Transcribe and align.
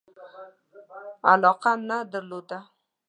علاقه 1.33 1.71
نه 1.89 1.97
درلوده. 2.11 2.59